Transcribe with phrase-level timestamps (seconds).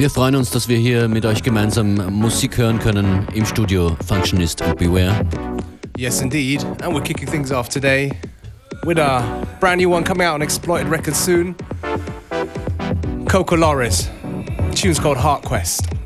[0.00, 4.62] Wir freuen uns, dass wir hier mit euch gemeinsam Musik hören können im Studio Functionist
[4.62, 5.26] und Beware.
[5.98, 6.64] Yes, indeed.
[6.82, 8.10] And we're kicking things off today
[8.86, 9.22] with a
[9.60, 11.54] brand new one coming out on Exploited Records soon.
[13.28, 14.08] Coco Loris.
[14.74, 15.99] Tune's called Heart Quest.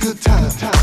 [0.00, 0.79] good time.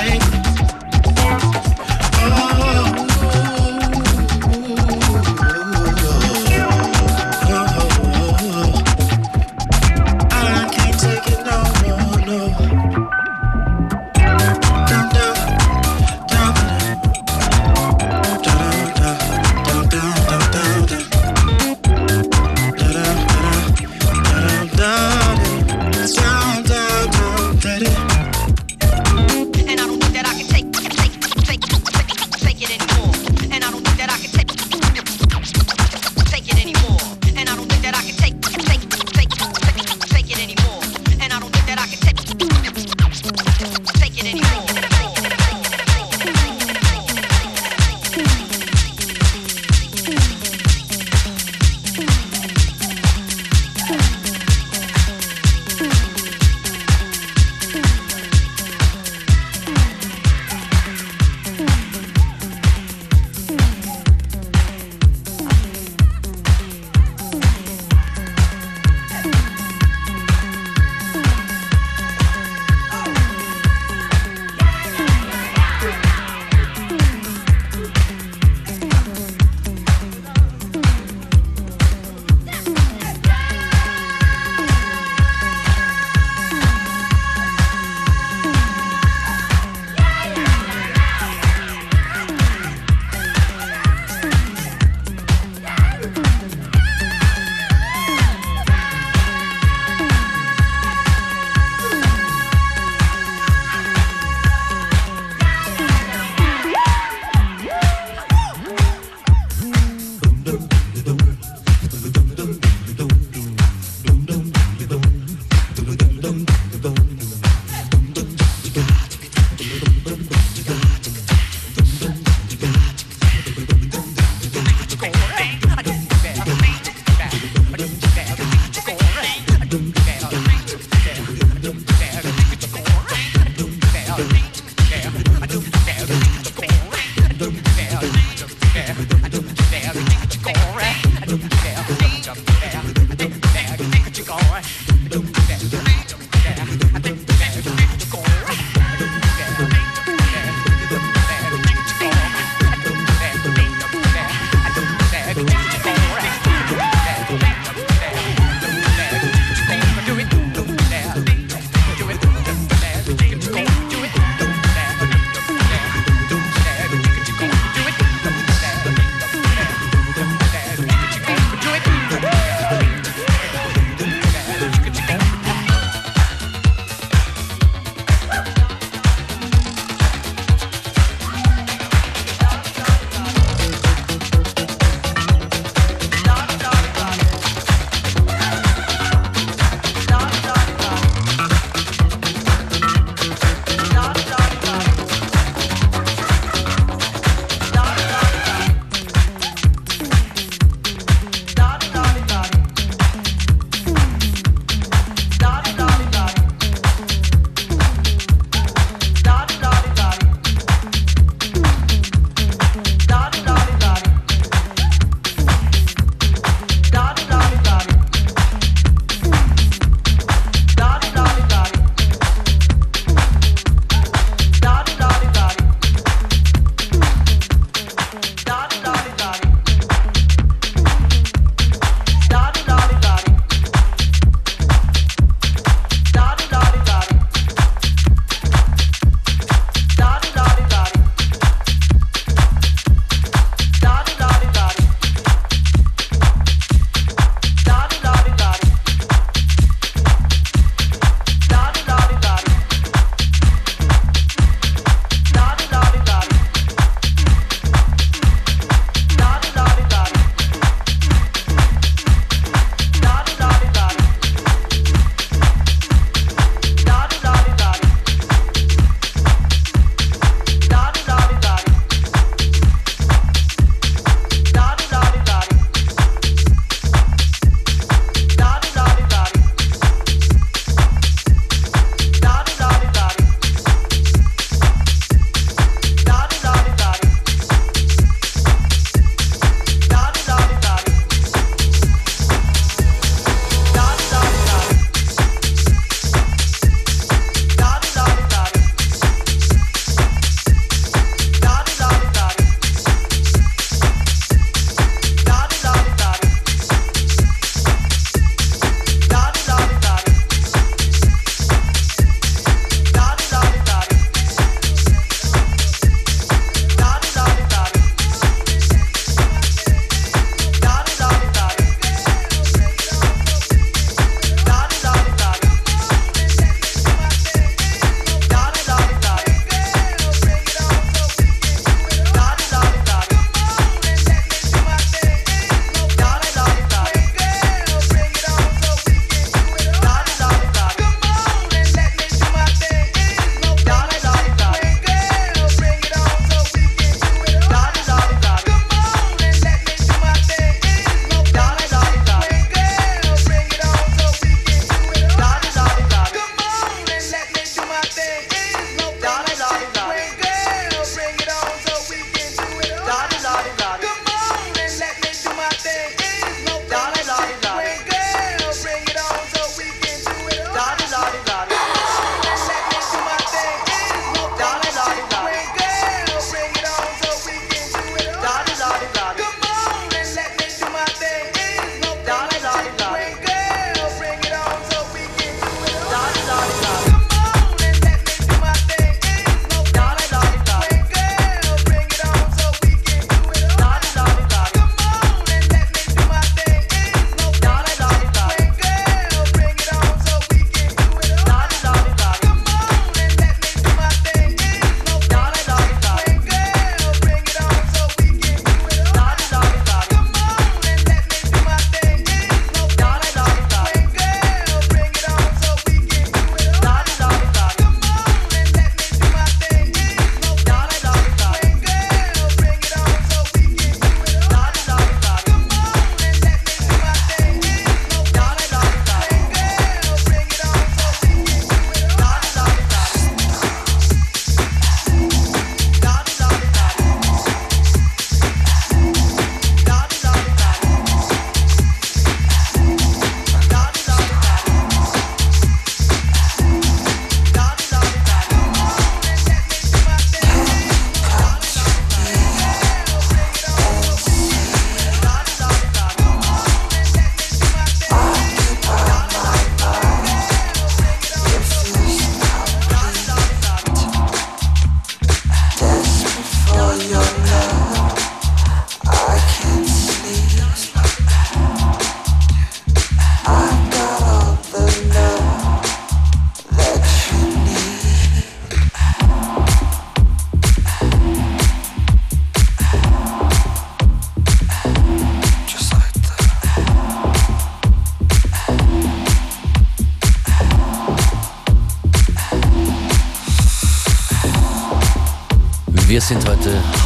[0.00, 0.39] thanks.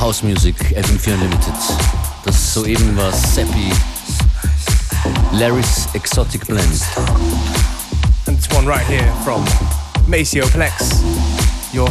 [0.05, 1.55] House Music FM4 Unlimited.
[2.27, 3.73] Das soeben war Seppi,
[5.33, 6.83] Larry's Exotic Blend.
[8.27, 9.43] And this one right here from
[10.07, 11.03] Maceo Plex,
[11.73, 11.91] Your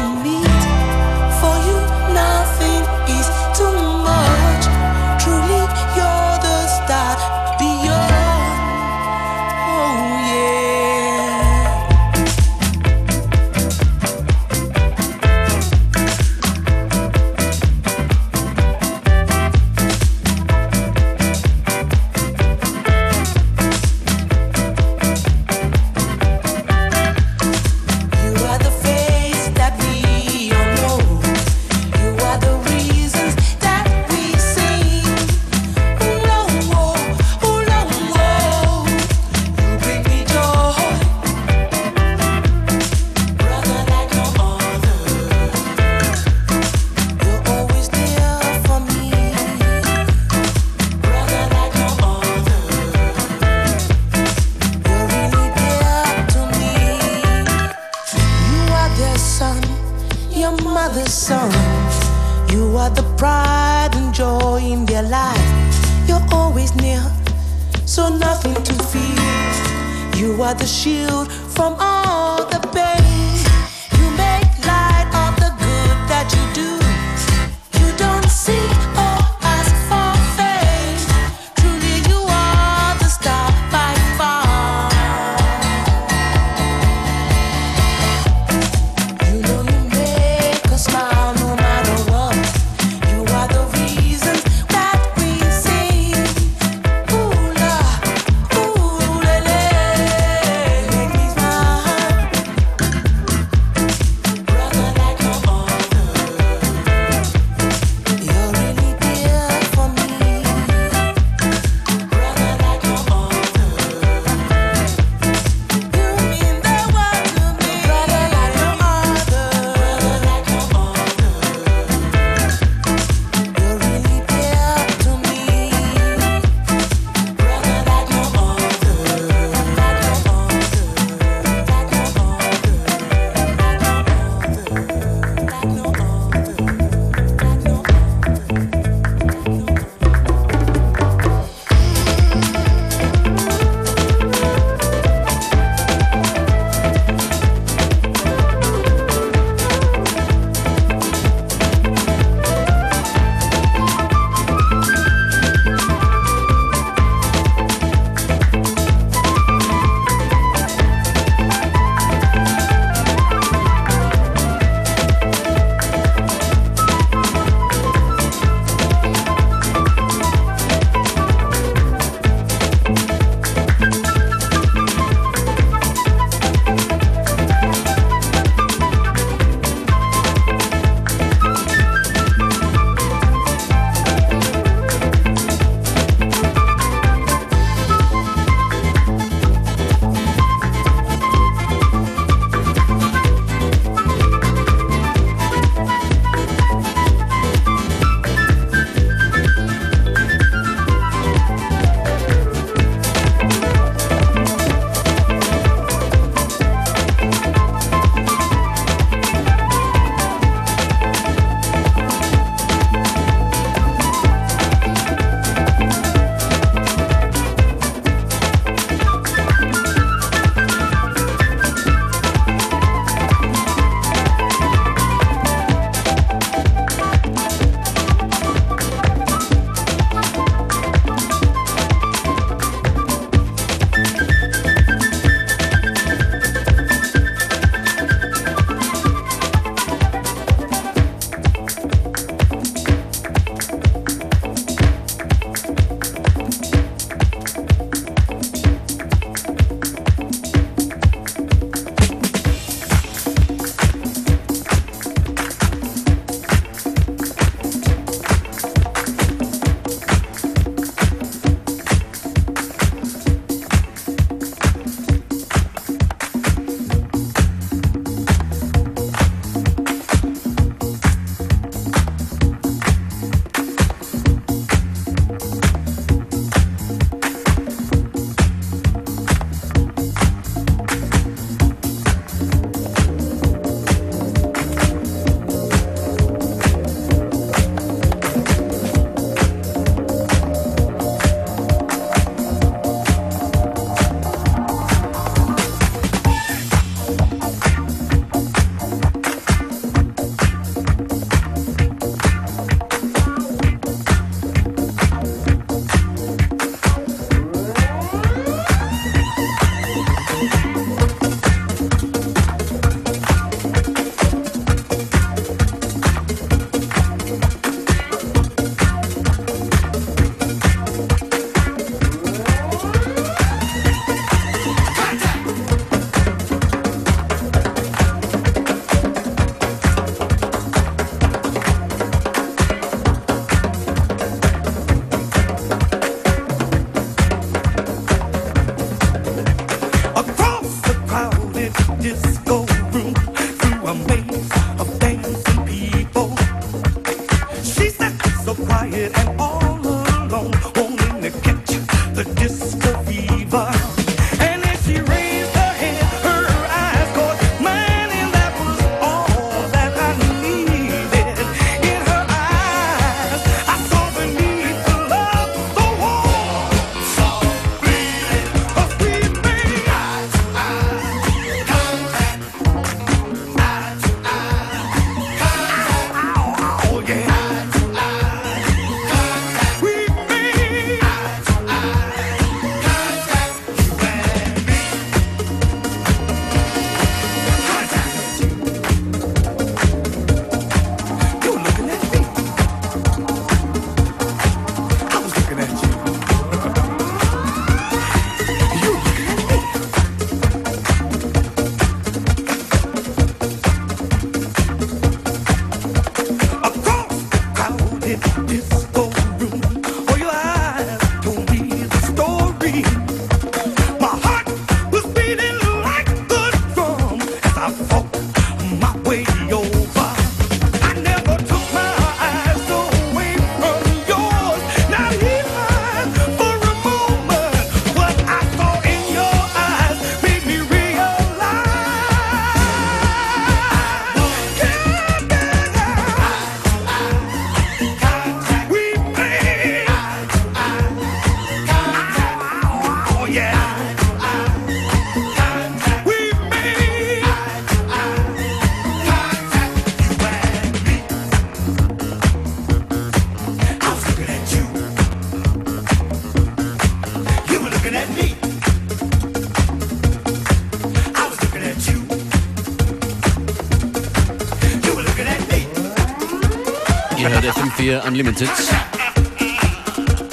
[468.05, 468.49] Unlimited.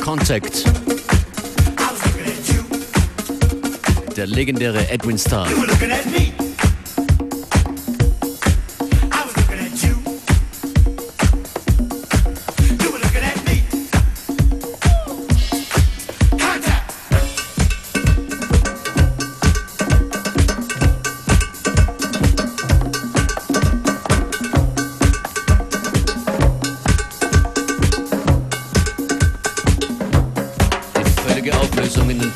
[0.01, 0.65] Contact.
[4.17, 5.49] Der legendäre Edwin Starr.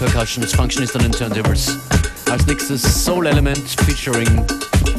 [0.09, 1.79] Functionist, Functionist on den Turntables.
[2.31, 4.45] Als nächstes Soul Element featuring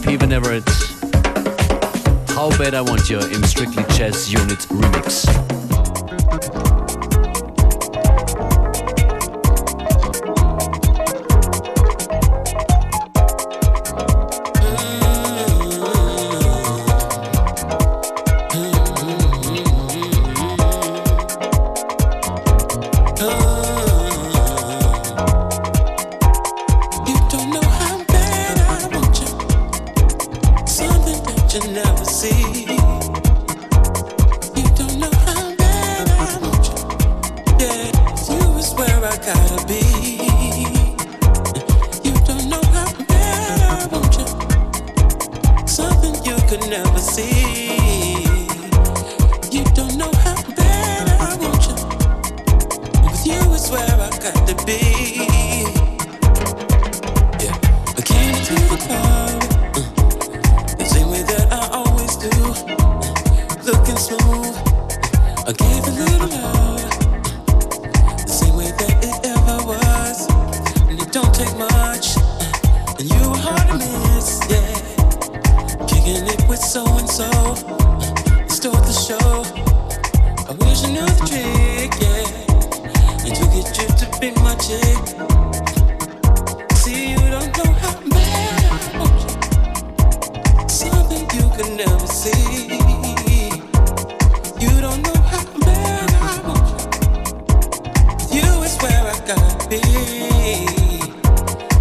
[0.01, 0.63] Peven Everett.
[2.35, 5.25] How Bad I Want You im Strictly Jazz Unit Remix.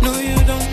[0.03, 0.73] No, you don't